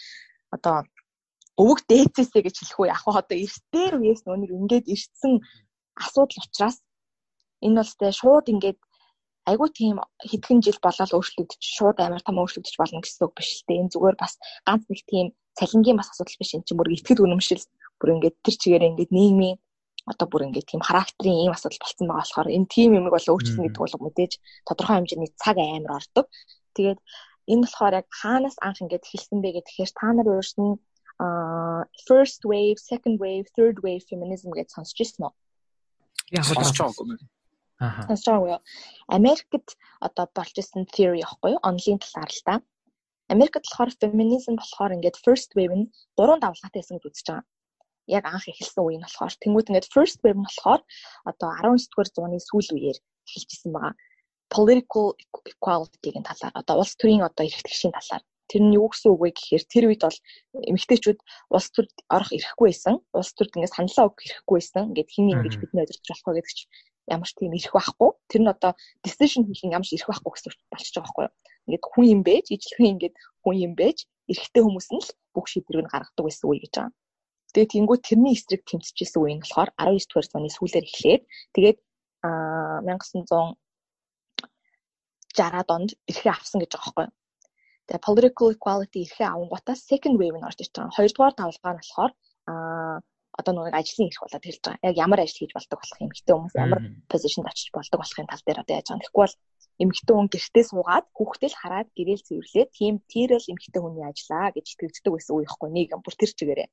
[0.56, 0.76] одоо
[1.60, 5.32] өвөг дээцээсээ гэж хэлэх үү яг одоо эртээр үеэс нүг ингээд ирсэн
[5.98, 6.76] асуудал учраас
[7.60, 8.78] энэ бол тэ шууд ингээд
[9.48, 9.96] айгүй тийм
[10.30, 13.80] хэдхэн жил болоод өөрчлөгдөж шууд амар том өөрчлөгдөж болно гэсэн үг биш л дээ.
[13.82, 14.32] Энэ зүгээр бас
[14.66, 15.26] ганц нэг тийм
[15.58, 17.64] цалингийн бас асуудал биш энэ чинь бүр итгэд үнэмшил
[17.98, 19.56] бүр ингээд тэр чигээр ингээд нийгмийн
[20.08, 23.60] одоо бүр ингээд тийм характерын ийм асуудал болцсон байгаа болохоор энэ тийм юм бол өөрчлөлт
[23.64, 24.32] гэдэг бол мэдээж
[24.68, 26.26] тодорхой хэмжээний цаг амар ордог.
[26.76, 26.98] Тэгээд
[27.52, 30.72] энэ болохоор яг хаанаас анх ингээд эхэлсэн бэ гэхээр та нар өөрснөө
[32.06, 35.32] first wave, second wave, third wave feminism гэж сонсч ирсэн үү?
[36.38, 37.37] Яг сонсч байгаагүй юм.
[37.84, 38.02] Аа.
[38.08, 38.58] Сонсч байгаагүй.
[39.18, 39.68] Америкт
[40.06, 41.62] одоо болж исэн theory аахгүй юу?
[41.68, 42.54] Онлын талаар л та.
[43.34, 47.46] Америкт болохоор feminism болохоор ингээд first wave нь гурван давлгаатай байсан гэж үзэж байгаа
[48.08, 50.80] яг анх эхэлсэн үе нь болохоор тэнгууд ингээд first wave нь болохоор
[51.30, 53.94] одоо 19-р зууны сүүл үеэр эхэлжсэн байгаа.
[54.48, 55.06] political
[55.52, 59.30] equality-гийн талаар одоо улс төрийн одоо эрх тэгшийн талаар тэр нь юу гэсэн үг вэ
[59.36, 60.18] гэхээр тэр үед бол
[60.70, 61.18] эмэгтэйчүүд
[61.52, 62.94] улс төрд орох эрхгүй байсан.
[63.12, 64.82] Улс төрд ингээд саналаа өгөх эрхгүй байсан.
[64.88, 66.70] Ингээд хин ингэж бидний өдөрч болохгүй гэдэг чинь
[67.08, 68.10] ямар ч тийм эрх байхгүй.
[68.30, 68.72] Тэр нь одоо
[69.04, 71.34] decision хийх ямар ч эрх байхгүй гэсэн үг болчихж байгаа байхгүй юу.
[71.68, 73.96] Ингээд хүн юм бэж, ижлэхэн ингээд хүн юм бэж,
[74.30, 76.92] эрэгтэй хүмүүс нь л бүх шийдвэрийг нь гаргадаг байсан үе гэж байгаа.
[77.52, 81.22] Тэгээд тэнгуү тэрний эсрэг тэмцэжсэн үе нь болохоор 19 дугаар зууны сүүлээр эхлээд
[81.56, 81.78] тэгээд
[82.28, 87.08] аа 1960-аад онд эрхээ авсан гэж байгаа байхгүй.
[87.88, 90.96] Тэгээ political equality эрхээ авангуудаа second wave нь орж ирж байгаа.
[90.96, 92.12] Хоёрдугаар давлгаа нь болохоор
[92.52, 92.87] аа
[93.38, 94.88] одоо нэг ажлын эрх болоод хэлж байгаа.
[94.90, 98.44] Яг ямар ажил хийж болдог болох юм хэмтэй хүмүүс ямар позишнд очиж болдог болохын тал
[98.44, 99.02] дээр одоо яаж байгаа.
[99.06, 99.36] Тэгэхгүй бол
[99.78, 104.66] эмэгтэй хүн гэртээ суугаад хүүхдээ л хараад гэрэл цэвэрлээд тийм тэрэл эмэгтэй хүний ажиллаа гэж
[104.74, 106.68] итгэдэг байсан үе ихгүй нэг бүр тэр чигээрээ.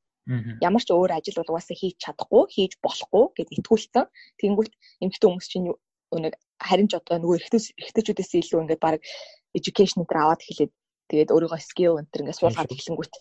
[0.65, 4.05] Ямар ч өөр ажил бол угаасаа хийж чадахгүй, хийж болохгүй гэд итгүүлсэн.
[4.41, 4.73] Тэнгүүт
[5.05, 9.05] эмэгтэй хүмүүс чинь нэг харин ч одоо нөгөө эрэгтэй эрэгтэйчүүдээс илүү ингээд баг
[9.53, 10.71] education дээр аваад хэлээд
[11.13, 13.13] тэгээд өөрийгөө skill энэ төр ингээд суулгаад эхлэнгүүт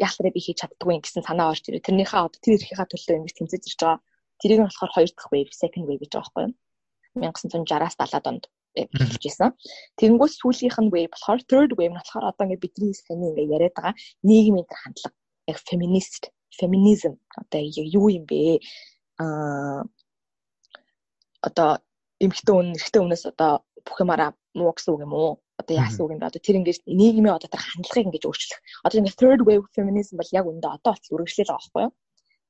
[0.00, 1.86] яахлаараа би хийж чаддгүй юм гэсэн санаа орж ирээ.
[1.86, 4.00] Тэрнийхээ одоо тэр эрхийнхаа төлөө ингэж тэмцэж ирж байгаа.
[4.40, 6.54] Тэрийг нь болохоор хоёр дахь wave, second wave гэж байгаа байхгүй юу?
[7.20, 8.44] 1960-аас 70-аад онд
[8.80, 9.50] эхэлж исэн.
[9.98, 13.74] Тэнгүүс сүүлийнх нь wave болохоор third wave нь болохоор одоо ингээд бидний саний ингээд яриад
[13.76, 13.94] байгаа
[14.28, 15.16] нийгмийн тэр хандлага
[15.50, 16.22] яг feminist,
[16.58, 18.62] feminism одоо юу юм бэ?
[19.22, 19.82] Аа
[21.48, 21.70] одоо
[22.24, 23.52] эмэгтэй хүн эрэгтэй хүнээс одоо
[23.84, 25.32] бүх юмараа муу гэсэн үг юм уу?
[25.70, 26.26] Одоо яасан үг юм бэ?
[26.26, 28.58] Одоо тэр ингээд нийгмийн одоо тэр хандлагыг ингээд өөрчлөх.
[28.82, 31.92] Одоо ингээд third wave feminism бол яг үндэ одоо болтол үргэлжлэл байгаа байхгүй юу?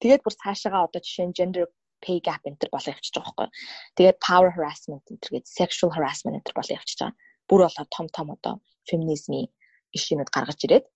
[0.01, 1.65] Тэгээд бүр цаашаага одоо жишээ нь gender
[2.01, 3.49] pay gap энэ төр болоо явчихж байгаа байхгүй.
[4.01, 7.17] Тэгээд power harassment энэ төр гээд sexual harassment энэ төр болоо явчихж байгаа.
[7.45, 8.55] Бүр болоо том том одоо
[8.89, 9.53] феминизмын
[9.93, 10.87] ишинүүд гаргаж ирээд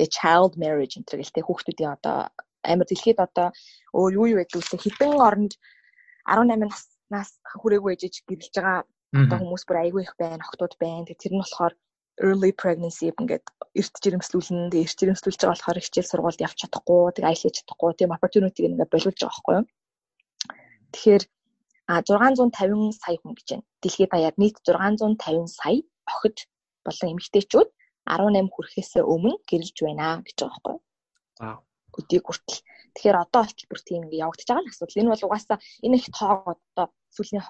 [0.00, 2.16] тэгээд child marriage энэ төр гэлтэй хүүхдүүдийн одоо
[2.64, 3.52] амар дэлхийд одоо
[3.92, 5.52] өөр юу юу гэдэг үстэй хэдэн оронд
[6.24, 8.80] 18 наснаас хүрээгүй ээжиж гэрэлж байгаа
[9.12, 11.06] одоо хүмүүс бүр айгүй их байна, охтууд байна.
[11.06, 11.74] Тэгээд тэр нь болохоор
[12.20, 14.70] early pregnancy ингээд эрт жирэмслүүлнэ.
[14.70, 18.92] Тэгээд эрт жирэмслүүлж байгаа болохоор хичээл сургуульд явж чадахгүй, тэгээд аялаж чадахгүй, тийм opportunity ингээд
[18.92, 19.66] боловж байгаа байхгүй юу?
[20.94, 21.22] Тэгэхээр
[21.90, 23.66] а 650 сая хүн гэж байна.
[23.82, 26.38] Дэлхийд даяар нийт 650 сая охид
[26.86, 27.68] болон эмэгтэйчүүд
[28.06, 30.82] 18 хүрэхээс өмнө гэрэлж байна гэж байгаа байхгүй юу?
[31.42, 31.58] Вау.
[31.98, 32.62] Өдийг хүртэл.
[32.94, 35.00] Тэгэхээр одоо олч бүр тийм ингэ явагдаж байгаа нь асуудал.
[35.02, 37.42] Энэ бол угаасаа энэ их тоог одоо сүүлийн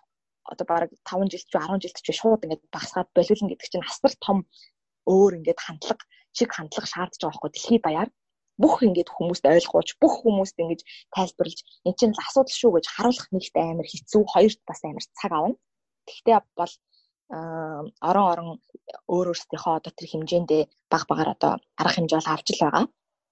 [0.44, 4.12] одоо бараг 5 жилд ч 10 жилд ч шууд ингээд багасгаад болиулна гэдэг чинь асар
[4.24, 4.38] том
[5.08, 6.04] өөр ингээд хандлага,
[6.36, 8.10] чиг хандлага шаардж байгаа байхгүй дэлхийд даяар
[8.60, 10.80] бүх ингээд хүмүүст ойлгуулж бүх хүмүүст ингэж
[11.16, 15.32] тайлбарлаж эн чинь л асуудал шүү гэж харуулах нэгт амар хэцүү хоёрт бас амар цаг
[15.32, 15.56] авна.
[16.08, 16.72] Тэгтээ бол
[17.30, 18.48] орон орон
[19.08, 22.86] өөр өөрсдийнхөө одоо тэр хэмжээндээ баг багаар одоо арга хэмжээ бол авч л байгаа.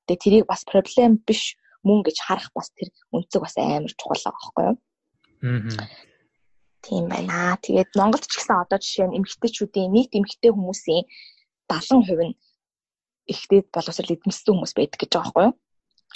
[0.06, 1.42] Тэгээ тэрийг бас проблем биш
[1.84, 4.76] мөн гэж харах бас тэр үнцэг бас амар чухал байгаа байхгүй юу?
[6.84, 7.58] Тийм байна.
[7.64, 11.04] Тэгээд Монголд ч гэсэн одоо жишээ нь эмэгтэйчүүдийн нийт эмэгтэй хүмүүсийн
[11.68, 12.38] 70% нь
[13.32, 15.54] ихтэй боловсрол эзэмссэн хүмүүс байдаг гэж байгаа байхгүй юу?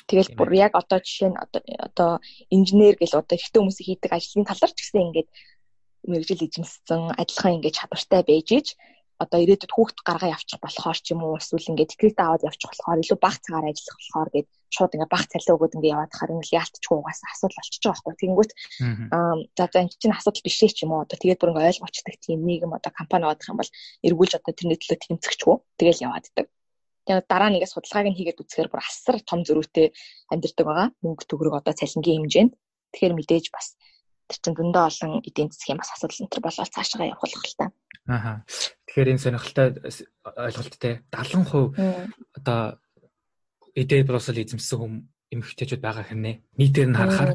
[0.08, 2.10] Тэгэл бүр яг одоо жишээ нь одоо одоо
[2.48, 5.28] инженер гэл одоо ихтэй хүмүүсийн хийдэг ажлын талаар ч гэсэн ингээд
[6.08, 8.66] мэрэгжил эзэмссэн адилхан ингээд чадвартай байж иж
[9.24, 13.02] одоо ирээдүйд хүүхд гаргаа явчих болохоор ч юм уу эсвэл ингээд декрет аваад явчих болохоор
[13.02, 16.52] илүү бага цагаар ажиллах болохоор гээд шууд ингээд бага цалин өгөөд ингээд яваад хахаар энэ
[16.58, 18.20] яалтчгүй угаасаа асуудал болчихж байгаа байхгүй.
[18.20, 18.52] Тэгэнгүүт
[19.14, 22.14] аа за за энэ чинь асуудал биш ч юм уу одоо тэгээд бүр ингээд ойлгоочдаг
[22.24, 23.74] тийм нийгэм одоо компани авах юм бол
[24.06, 26.46] эргүүлж одоо тэрний төлөө тэмцэхчгүй тэгэл явааддаг.
[27.06, 29.86] Тэгээд дараа нь ингээд судалгааг нь хийгээд үзэхээр бүр асар том зөрүүтэй
[30.32, 30.88] амьдэрдэг байгаа.
[31.04, 32.52] Мөнгө төгрөг одоо цалингийн хэмжээнд.
[32.94, 33.66] Тэгэхээр мэдээж бас
[34.28, 37.66] тэр чин зөндөө олон эдийн засгийн бас асуудал энэ төр болоод цаашаа явах л та.
[38.06, 38.44] Ааха.
[38.86, 39.66] Тэгэхээр энэ сонирхолтой
[40.22, 42.60] ойлголттой 70% одоо
[43.74, 44.94] эдээ бросол эзэмсэн хүм
[45.32, 46.36] эмэгтэйчүүд байгаа хэрнээ.
[46.60, 47.32] Нийтээр нь харахаар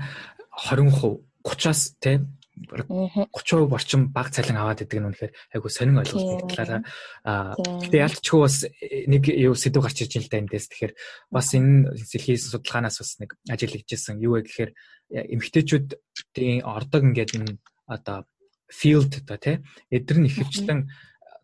[0.54, 6.82] 20% 30-аас тийм 30% орчим баг цалин аваад идэг нь үнэхээр айгу сонин ойлголт талаараа.
[7.24, 10.68] Аа гэтээ ялцчгүй бас нэг юу сэдв гарч ирж байна л да эндээс.
[10.74, 10.94] Тэгэхээр
[11.30, 14.72] бас энэ сэлхийсэн судалгаанаас бас нэг ажил хийжсэн юу вэ гэхээр
[15.14, 18.28] эмгтээчүүдийн ордог ингээд энэ одоо
[18.68, 19.56] field одоо тий
[19.94, 20.80] эдгээр нь ихэвчлэн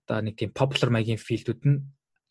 [0.03, 1.79] одоо нэг тийм popular маягийн филдүүд нь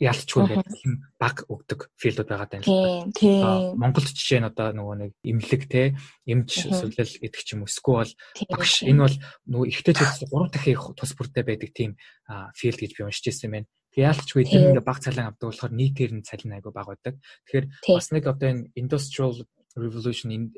[0.00, 0.72] ялчгүй гэдэг
[1.20, 2.64] баг өгдөг филдүүд байгаа даа.
[2.64, 3.76] Тийм, тийм.
[3.76, 8.12] Монголд жишээ нь одоо нөгөө нэг имлэг те, эмч сүлэл гэдэг ч юм уу, эсвэл
[8.48, 9.16] багш энэ бол
[9.52, 11.92] нөгөө ихтэй зүйлс 3 дахин их тус бүрдээ байдаг тийм
[12.56, 13.68] филд гэж би уншиж ирсэн байна.
[13.92, 17.20] Тэгээ ялчгүй тэр ингээ баг цалин авдаг болохоор нийтээр нь цалин айгу баг байдаг.
[17.44, 19.36] Тэгэхээр бас нэг одоо энэ industrial
[19.76, 20.48] revolution энэ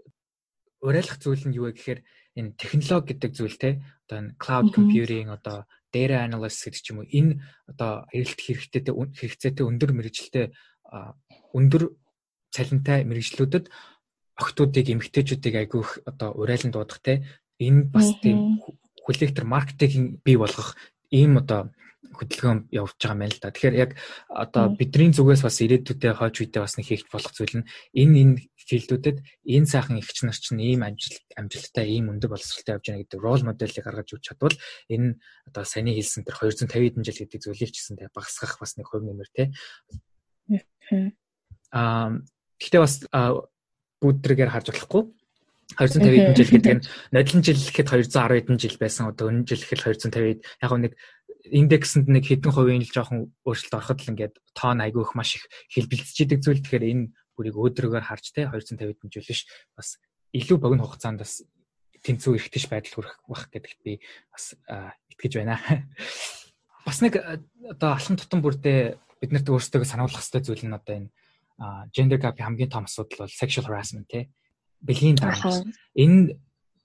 [0.78, 2.00] уриалах зүйл нь юу вэ гэхээр
[2.38, 6.98] энэ технологи гэдэг зүйл те одоо энэ cloud computing одоо data analyst гэдэг ч юм
[7.00, 7.38] уу энэ
[7.70, 10.46] одоо хэрэглэлт хэрэгтэйтэй хэрэгцээтэй өндөр мэрэгжилтэй
[11.54, 11.82] өндөр
[12.54, 13.64] цалинтай мэрэгжлүүдэд
[14.42, 17.22] охтуудыг эмгтээчүүдийг айгүйх одоо урайлан дуудах те
[17.62, 18.58] энэ бас тийм
[19.06, 20.74] хүлээхтер маркетинг бий болгох
[21.14, 21.70] ийм одоо
[22.12, 23.50] хөдөлгөөн явуулж байгаа юм л да.
[23.54, 23.90] Тэгэхээр яг
[24.28, 28.34] одоо бидний зүгээс бас ирээдүйдээ хойч үедээ бас нэг хийх болох зүйл нь энэ энэ
[28.68, 33.20] филдүүдэд энэ сайхан ихч нар чинь ийм амжилт амжилттай ийм өндөр боловсралтай явж байгаа гэдэг
[33.20, 34.56] рол моделийг гаргаж өгч чадвал
[34.92, 35.08] энэ
[35.48, 38.86] одоо саяны хэлсэн тэр 250 хэдэн жил гэдэг зүйлийг ч гэсэн тэ багасгах бас нэг
[38.88, 39.52] хувь нэмэр те.
[41.72, 42.20] Аа
[42.60, 42.94] гэхдээ бас
[44.00, 45.02] бүдрэгээр харж болохгүй
[45.76, 49.62] 250 хэдэн жил гэдэг нь нодлон жил гэхэд 210 хэдэн жил байсан одоо өнөө жил
[49.64, 50.92] гэхэд 250 яг нэг
[51.50, 56.16] индексэнд нэг хэдэн хувийн л жоохон өөрчлөлт ороход л ингээд тоон айгүйх маш их хэлбэлцэж
[56.24, 57.04] идэг зүйл тэгэхээр энэ
[57.36, 59.44] бүрийг өөдрөгөөр харж те 250 хэдэн жил биш
[59.76, 60.00] бас
[60.32, 61.44] илүү богино хугацаанд бас
[62.04, 63.92] тэнцүү эргэжтэй байдал хүрэх бах гэдэгт би
[64.32, 64.56] бас
[65.12, 65.58] итгэж байна.
[66.84, 71.08] Бас нэг одоо алхам тутам бүрдээ бид нарт өөрсдөө сануулгах хэрэгтэй зүйл нь одоо энэ
[71.96, 74.28] gender gap хамгийн том асуудал бол sexual harassment те
[74.84, 75.64] бэлгийн дарамт.
[75.96, 76.36] Энэ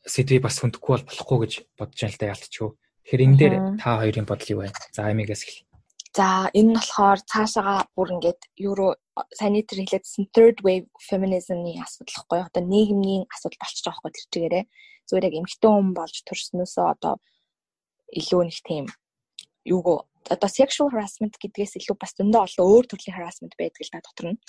[0.07, 2.79] сэдвийг бас хүндэхгүй бол болохгүй гэж бодож байна л да ялтчихв.
[3.09, 4.69] Тэгэхээр энэ дээр та хоёрын бодол юу вэ?
[4.93, 5.65] За амигаас эхэл.
[6.13, 9.01] За энэ нь болохоор цаашаага бүр ингээд евро
[9.33, 14.25] саний тэр хэлээдсэн third wave feminism-ийн асуудал хгүй одоо нийгмийн асуудал болчих жоох хгүй тэр
[14.29, 14.65] чигээрээ.
[15.09, 17.13] Зүгээр яг эмэгтэй хүн болж төрснөөсөө одоо
[18.13, 18.85] илүү нэг тийм
[19.65, 24.05] юуго одоо sexual harassment гэдгээс илүү бас зөндөө олон өөр төрлийн harassment байдаг л да
[24.05, 24.41] дотор нь.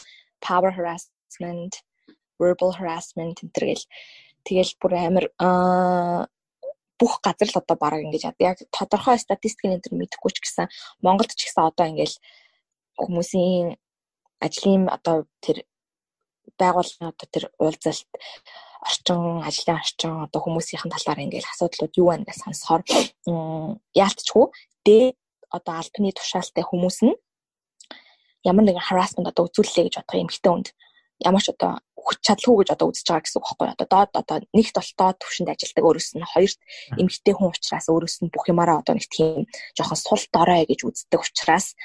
[0.44, 1.80] Power harassment
[2.36, 3.88] verbal harassment энэ төр гэл.
[4.44, 6.28] Тэгэл бүр амар аа
[7.00, 10.66] бүх газар л одоо бараг ингэж яг тодорхой статистикийн энэ төр мэдэхгүй ч гэсэн
[11.00, 12.16] Монголд ч гэсэн одоо ингээл
[13.00, 13.80] хүмүүсийн
[14.44, 15.64] ажлын одоо тэр
[16.60, 18.10] байгууллагын одоо тэр уулзалт
[18.84, 22.82] орчин ажлын орчин одоо хүмүүсийн талаар ингээл асуудлууд юу байна гэж сонсохоор
[23.96, 24.46] яалтчгүй.
[24.84, 25.16] Дээд
[25.56, 27.16] одоо албаны тушаалтай хүмүүс нь
[28.44, 30.68] ямар нэгэн harassment одоо үзүүлэлээ гэж бодох хитэ үнд
[31.20, 34.36] ямар ч одоо хүч чадалгүй гэж одоо үзэж байгаа гэсэн үг байхгүй одоо доод одоо
[34.56, 36.60] нэгт бол доод төвшөнд ажилдаг өөрөөс нь хоёрт
[37.00, 39.44] эмгтэй хүн учраас өөрөөс нь бүх юмараа одоо нэг тийм
[39.76, 41.76] жоохон сул дорой гэж үздэг учраас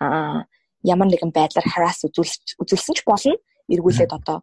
[0.00, 0.46] а
[0.82, 3.34] ямар нэгэн байдлаар хараас үзүүлсэн ч болно.
[3.68, 4.40] Эргүүлээд одоо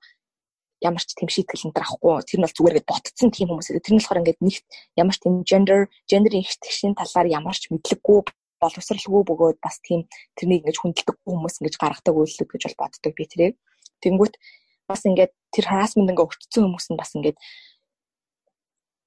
[0.84, 2.22] ямар ч тийм шийтгэл энэ авахгүй.
[2.28, 4.56] Тэр нь бол зүгээр гээд ботцсон тийм хүмүүс тэр нь болохоор ингээд нэг
[5.00, 8.20] ямар ч тийм gender gender-ийн ихтгэшийн талаар ямар ч мэдлэггүй
[8.62, 10.06] боловсралгүй бөгөөд бас тийм
[10.38, 13.56] тэрнийг ингэж хүндэлдэг хүмүүс ингэж гаргадаг үйлдэл гэж бол боддог би тэрийг.
[14.04, 14.34] Тэнгүүт
[14.88, 17.38] бас ингээд тэр harassment ингээ өгцсөн хүмүүс нь бас ингээд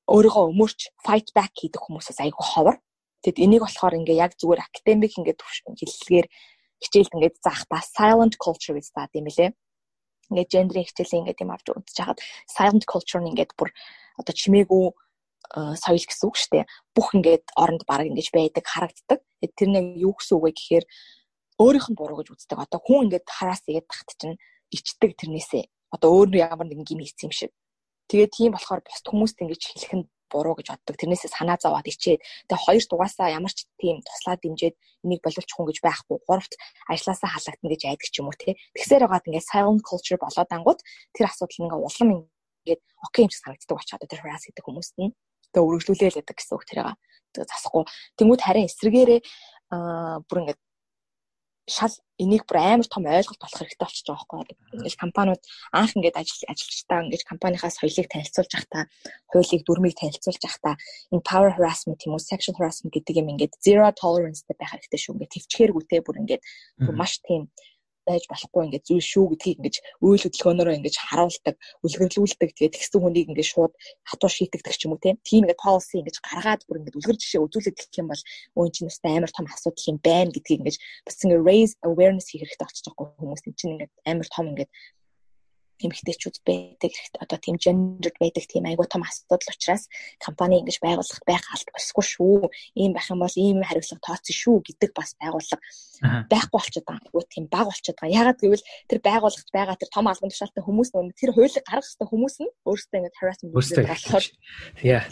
[0.09, 2.77] өөрийгөө өмөрч fight back хийдэг хүмүүсээс айгүй ховор.
[3.23, 6.27] Тэгэд энийг болохоор ингээ яг зүгээр академик ингээ хэллэгээр
[6.81, 9.51] хичээлд ингээ заах та silent culture гэж заадаг юм лээ.
[10.33, 13.71] Ингээ гендрийн хичээлийн ингээ тийм авч үзэж хахад silent culture нь ингээ бүр
[14.17, 14.87] одоо чимээгүй
[15.55, 16.65] соёл гэсэн үг шүү дээ.
[16.95, 19.21] Бүх ингээд оронд баг ингэж байдаг харагддаг.
[19.57, 20.85] Тэр нэг юу гэсэн үг вэ гэхээр
[21.59, 22.59] өөрийнх нь буруу гэж үздэг.
[22.59, 24.37] Одоо хүн ингээд хараас игээд тахт чинь
[24.73, 27.53] ичдэг тэрнээсээ одоо өөр ямар нэгэн гим хийсэн юм шиг.
[28.09, 30.97] Тэгээд тийм болохоор бусд хүмүүст ингэж хэлэх нь буруу гэж боддог.
[30.97, 35.79] Тэрнээсээ санаа зовоод ичээд тэгээ хоёр дугаасаа ямар ч тийм туслаад дэмжиэд энийг боловчхон гэж
[35.81, 36.17] байхгүй.
[36.29, 36.53] Гуравт
[36.93, 38.57] ажилласаа халагдана гэж айдаг ч юм уу те.
[38.77, 40.81] Тэгсээр байгаад ингээд silent culture болоод ангууд
[41.17, 45.13] тэр асуудал ингээ улам ингээд окей юм шиг санагддаг болчиход тэр harass гэдэг хүмүүст нь
[45.53, 46.97] тэгээ өргөжлүүлээл гэдэг гэсэн үг тэрийг.
[47.33, 47.85] Тэгээ засахгүй.
[48.21, 49.21] Тэнгүүд харин эсрэгээрээ
[49.73, 50.61] аа бүр ингээд
[51.69, 54.57] шал энийг бүр амар том ойлголт болох хэрэгтэй болчихж байгаа байхгүй.
[54.75, 58.85] Ингээл компаниуд анх ингээд ажил ажилчдаа ингээд компанийнхаа соёлыг танилцуулж явахдаа,
[59.31, 60.75] хуулийг дүрмийг танилцуулж явахдаа
[61.13, 65.15] энэ power harassment юм уу, sexual harassment гэдэг юм ингээд zero tolerance байх хэрэгтэй шүү.
[65.15, 66.43] Ингээд төвчгээргүйтэй бүр ингээд
[66.97, 67.53] маш тийм
[68.09, 72.51] байж болохгүй ингээд зүйл шүү гэдгийг ингээд үйл хөдөлгөөнөөрөө ингээд харуулдаг, үлгэрлүүлдэг.
[72.57, 73.73] Тэгээд тэгсэн хүнийг ингээд шууд
[74.09, 77.77] хатуу шийтгдэг ч юм уу тийм ингээд policy ингээд гаргаад бүр ингээд үлгэр жишээ үзүүлээд
[77.77, 78.23] гэх юм бол
[78.57, 82.43] өөн чинь бас амар том асуудал юм байна гэдгийг ингээд бас ингээд raise awareness хийх
[82.49, 84.71] хэрэгтэй очиж байгаа хүмүүс чинь ингээд амар том ингээд
[85.85, 89.89] эмэгтэйчүүд байдаг одоо тийм gender байдаг тийм айгуу том асуудал учраас
[90.19, 92.51] компани ингэж байгууллагт байх алт босгүй шүү.
[92.75, 95.63] Ийм байх юм бол ийм хариуцлага тооцсон шүү гэдэг бас байгууллага
[96.31, 97.07] байхгүй болчиход байгаа.
[97.09, 98.19] Айгуу тийм баг болчиход байгаа.
[98.21, 102.11] Ягаад гэвэл тэр байгууллагт байгаа тэр том албан тушаалтай хүмүүс нөө тэр хуулийг гаргах хэвээр
[102.13, 104.27] хүмүүс нь өөрсдөө ингэж harassment болохоор.
[104.83, 105.03] Яа.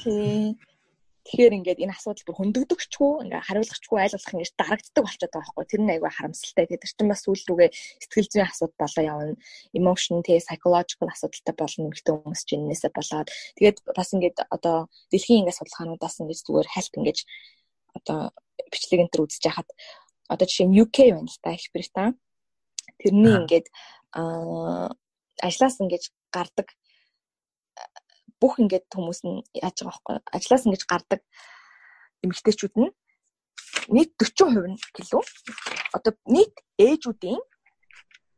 [1.26, 5.66] Тэгэхээр ингээд энэ асуудал бүр хөндөгдөгчгүй ингээ хариулгачгүй айлгуулах ингэж дарагддаг болчиход байгаа байхгүй.
[5.66, 6.64] Тэр нь айгүй харамсалтай.
[6.70, 9.34] Тэгээд чинь бас сүүл рүүгээ сэтгэл зүйн асуудал болоо явна.
[9.74, 14.76] Emotion тэ psychological асуудалтай болно гэдэг хүмүүс чинь энэсээ болоод тэгээд бас ингээд одоо
[15.10, 17.18] дэлхийн ингээд судалгаануудаас ингэж зүгээр хальт ингэж
[17.98, 18.18] одоо
[18.70, 19.68] бичлэг энэ төр үзэж яхад
[20.30, 22.14] одоо жишээ нь UK байна л та Их Британь.
[23.02, 23.66] Тэрний ингээд
[24.14, 24.94] аа
[25.42, 26.70] ажлаас ингэж гардаг
[28.40, 30.16] бүх ингээд хүмүүс нь яаж байгаа байхгүй.
[30.36, 31.20] Ажлаас ингэж гардаг
[32.24, 32.90] эмэгтэйчүүд нь
[33.92, 35.22] нийт 40% нь гэлөө?
[35.96, 37.40] Одоо нийт ээжүүдийн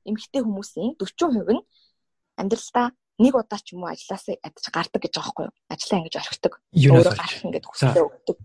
[0.09, 1.63] эмэгтэй хүмүүсийн 40% нь
[2.39, 6.55] амьдралдаа нэг удаа ч юм уу ажлаас ядаж гардаг гэж байгаа байхгүй ажлаа ингэж орхидог.
[6.71, 8.39] Өөрөө гарах ингээд хүсэлтэй өгдөг.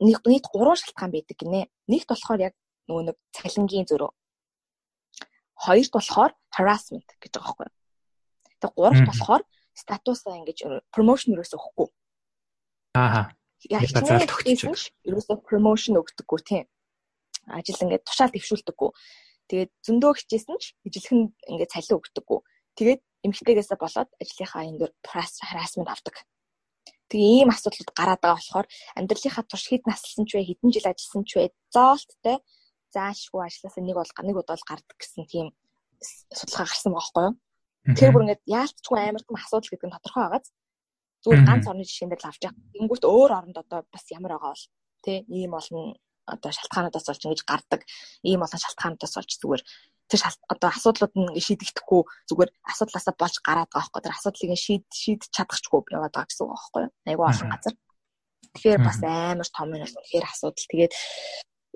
[0.00, 1.68] Нэг нийт 3 шалтгаан байдаг гинэ.
[1.88, 2.54] Нэгт болохоор яг
[2.88, 4.10] нөгөө нэг цалингийн зөрөө
[5.56, 7.76] хоёрт болохоор harassment гэж байгаа байхгүй юу?
[8.60, 9.42] Тэг гуравт болохоор
[9.76, 11.88] статусаа ингэж промошн ерөөсөө өгөхгүй.
[12.96, 13.30] Аа.
[13.68, 14.92] Яг заалт өгчих.
[15.04, 16.64] Ерөөсөө промошн өгдөггүй тийм.
[17.46, 18.90] Ажил ингээд тушаал дэвшүүлдэггүй.
[19.46, 22.40] Тэгээд зөндөө хичээсэн ч ижилхэн ингээд цалин өгдөггүй.
[22.74, 26.16] Тэгээд эмгтэйгээсээ болоод ажлынхаа энэ дөр harassment авдаг.
[27.06, 28.66] Тэгээ ийм асуудлууд гараад байгаа болохоор
[28.98, 32.42] амьдралынхаа турш хэд наслсан ч вэ, хэдэн жил ажилласан ч вэ, зоолттой
[32.90, 35.46] заашгүй ажилласаа нэг бол нэг удаа гардаг гэсэн тийм
[36.34, 37.34] судалгаа гарсан байгаа байхгүй юу?
[37.86, 40.46] Тэгэхээр бүр ингээд яалтчгүй амар том асуудал гэдэг нь тодорхой байгааз.
[41.22, 42.58] Зүгээр ганц орны жишээн дээр л авч яах.
[42.74, 44.64] Тэнгүүт өөр оронд одоо бас ямар байгаа бол
[45.04, 45.94] тий ийм олон
[46.26, 47.80] одоо шалтгаануудаас болж ингэж гардаг.
[48.26, 49.62] Ийм олон шалтгаануудаас болж зүгээр
[50.10, 50.20] тэр
[50.50, 54.02] одоо асуудлууд нь шийдэгдэхгүй зүгээр асуудлаасаа болж гараад байгаа байхгүй.
[54.02, 57.74] Тэр асуудлыг шийд шийд чадахчгүй яваад байгаа гэсэн үг байхгүй айгүй олон газар.
[58.54, 60.70] Тэгэхээр бас амар том юм тэгэхээр асуудал.
[60.70, 60.94] Тэгээд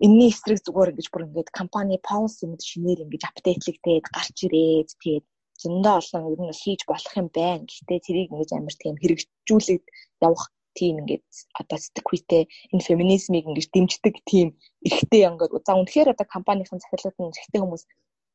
[0.05, 5.27] энэний эсрэг зүгээр ингэж бүр ингэж компани policy мэд шинээр ингэж апдейтлэгдээд гарч ирээд тэгээд
[5.62, 7.68] зөндөө олон ер нь хийж болох юм байна.
[7.68, 9.85] Гэхдээ тэрийг ингэж амар тийм хэрэгжүүлээд
[10.27, 10.44] явах
[10.79, 11.27] тийм ингээд
[11.61, 12.42] одоо сэтгэхүйтэй
[12.73, 14.49] энэ феминизмыг ингэж дэмждэг тийм
[14.87, 17.85] эрэгтэй ингээд за үнэхээр одоо компанийн захирлууд нь эрэгтэй хүмүүс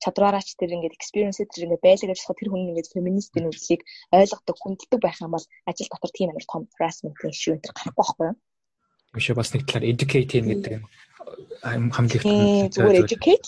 [0.04, 5.00] чадвараач тэр ингээд experience тэр ингээд байлаг ажиллах тэр хүн ингээд феминистийн үзлийг ойлгодог хүнддэг
[5.02, 8.38] байх юм бол ажил дотор тийм амар том harassment-ийн issue энэ гарахгүй байхгүй юу?
[9.16, 10.84] Биш бас нэг талаар educate гэдэг юм.
[11.96, 12.28] Хамлигт
[12.76, 13.48] зүгээр educate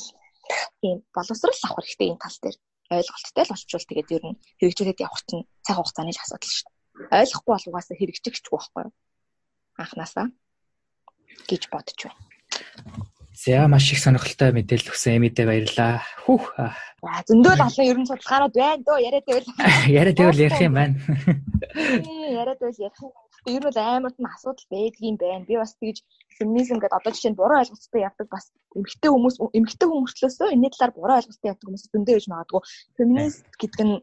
[0.81, 2.57] тийм боловсрал авах хэрэгтэй энэ тал дээр
[2.91, 7.19] ойлголттой л болчвол тэгээд ер нь хэрэгжүүлээд явах чинь цаг хугацааны л асуудал шүү дээ.
[7.21, 8.93] Ойлгохгүй бол угаасаа хэрэгжигчгүй байхгүй юу?
[9.77, 10.25] Анханасаа
[11.49, 12.19] гэж бодож байна.
[13.37, 16.01] За маш их сонирхолтой мэдээлэл өгсөн Эмидэ баярлаа.
[16.25, 16.57] Хүүх.
[16.57, 19.47] За зөндөө олон ерөн судалгаанууд байна дөө яриад байвал.
[20.01, 20.95] Яриад байвал ярих юм байна.
[22.41, 23.13] Яриад байвал ярих юм
[23.45, 25.45] ер нь амар том асуудал байдгийн байна.
[25.45, 25.97] Би бас тэгж
[26.37, 28.45] феминизм гэдэг одоо жишээ нь буруу ойлголттой явдаг бас
[28.77, 32.61] эмэгтэй хүмүүс эмэгтэй хүмүүслөөсөө энэ талаар буруу ойлголттой явдаг хүмүүс зөндөө гэж магадгүй.
[32.97, 33.95] Феминист гэдэг нь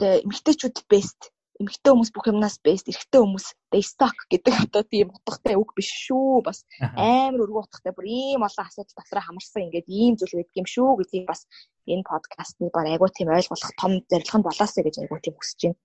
[0.00, 1.20] тэ эмэгтэйчүүд бест
[1.60, 3.46] эмэгтэй хүмүүс бүх юмнаас бест эрэгтэй хүмүүс
[3.80, 6.44] suck гэдэг одоо тийм утгатай үг биш шүү.
[6.44, 10.68] Бас амар өргөн утгатай бүр ийм олон асуудал дотор хамарсан ингээд ийм зүйл байдаг юм
[10.68, 11.48] шүү гэдгийг бас
[11.92, 15.78] энэ подкастны баг айгуу тийм ойлгох том зорилго нь болоосэй гэж айгуу тийм хүсэж байна.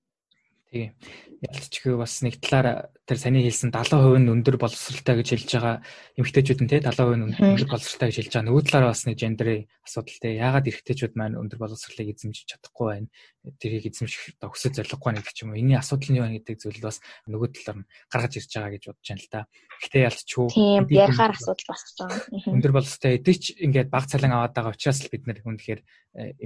[0.71, 0.95] Тийм.
[1.43, 5.75] Ялцчихгүй бас нэг талаар тэр саний хэлсэн 70% нь өндөр боловсралтай гэж хэлж байгаа
[6.15, 8.47] эмэгтэйчүүд нь те 70% нь өндөр боловсралтай гэж хэлж байгаа.
[8.47, 10.31] Нөгөө талаар бас нэг гендерийн асуудал те.
[10.39, 13.11] Яагаад эрэгтэйчүүд маань өндөр боловсралыг эзэмшиж чадахгүй байна?
[13.59, 15.59] Тэрийг эзэмших өсөж зориггүй нэг ч юм уу.
[15.59, 18.83] Энийн асуудал нь юу вэ гэдэг зүйл бас нөгөө талаар нь гаргаж ирж байгаа гэж
[18.87, 19.41] бодож байна л да.
[19.81, 20.47] Гэхдээ ялцчихгүй.
[20.55, 22.47] Тийм, ярихаар асуудал босч байгаа.
[22.47, 25.81] Өндөр боловсралтай эдэж ингээд баг цалин аваад байгаа учраас л бид нэр үнэхээр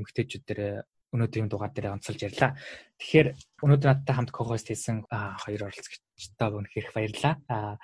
[0.01, 2.60] эмэгтэйчүүд дээр өнөөдрийн дугаар дээр онцолж ярьлаа.
[2.99, 3.28] Тэгэхээр
[3.63, 7.36] өнөөдөр надтай хамт co-host хийсэн хоёр оролцогчтой үнэхээр баярлалаа.
[7.47, 7.75] Аа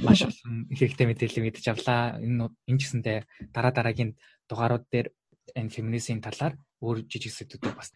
[0.00, 2.20] маш олон хэрэгтэй мэдээлэл мэдэж авлаа.
[2.20, 3.18] Энэ энэ гэсэндээ
[3.52, 4.16] дараа дараагийн
[4.48, 5.08] дугаарууд дээр
[5.56, 7.92] энэ феминизмын талаар өөр жижиг сэдвүүдийг бас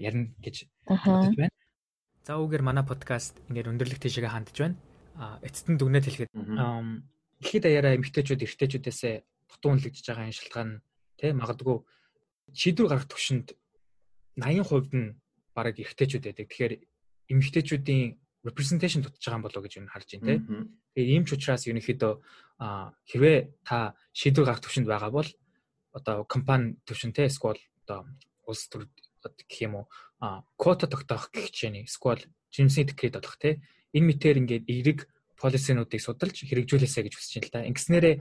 [0.00, 1.56] ярина гэж бодож байна.
[2.24, 4.76] За үүгээр манай подкаст ингээд өндөрлөх тийшээ хандж байна.
[5.16, 6.32] А эцэст нь дүгнэлт хэлэхэд
[7.40, 9.00] дэлхийд даяараа эмэгтэйчүүд эрэгтэйчүүдээс
[9.48, 10.70] дутуу үнэлэгдэж байгаа энэ шалтгаан
[11.18, 11.76] тий магадгүй
[12.52, 13.56] шийдвэр гаргах төвшөнд
[14.38, 15.16] 80% нь
[15.54, 16.46] бараг эрэгтэйчүүд байдаг.
[16.48, 16.74] Тэгэхээр
[17.28, 18.06] эмэгтэйчүүдийн
[18.46, 20.38] representation дутж байгаа юм болоо гэж энэ харж байна тий.
[20.94, 22.12] Тэгэхээр ийм ч учраас ерөнхийдөө
[23.10, 25.30] хэрвээ та шийдвэр гаргах төвшөнд байгаа бол
[25.92, 28.06] одоо компани төвшөнтэй эсвэл одоо
[28.46, 28.86] улс төр
[29.22, 29.86] гэх юм уу
[30.56, 32.22] квота тогтоох гэх хичээний эсвэл
[32.54, 33.60] жинсийн декрет болох тий
[33.92, 34.98] энэ мэтэр ингээд эерэг
[35.38, 37.68] полисинуудыг судалж хэрэгжүүлээсэ гэж хүсэж байна л да.
[37.70, 38.16] Ингэснээрээ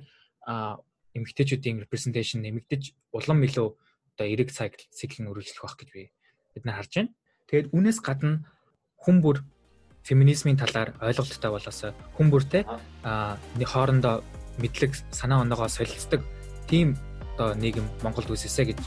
[1.17, 3.69] эмэгтэйчүүдийн representation нэмэгдэж улам илүү
[4.17, 6.09] одоо эерэг цикл циклын үргэлжлэх байх гэж би
[6.57, 7.13] бид нар харж байна.
[7.45, 8.49] Тэгээд үүнээс гадна
[8.97, 9.45] хүн бүр
[10.01, 12.65] феминизмын талаар ойлголттой болоос хүн бүртэй
[13.05, 14.25] а хоорондоо
[14.57, 16.25] мэдлэг санаа оноогоо солилцдог
[16.65, 16.97] тийм
[17.37, 18.79] одоо нийгэм Монголд үүсэсэ гэж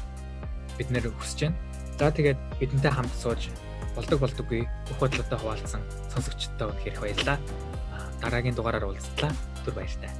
[0.82, 1.58] бид нэр хүсэж байна.
[1.94, 3.54] За тэгээд бидэнтэй хамт сууж
[3.94, 7.38] болдог болдоггүй бүх бодлоотой хуваалцсан сонсогчдод их баярлалаа
[8.20, 9.30] дараагийн дугаараар уулзлаа.
[9.62, 10.10] Түр баяртай.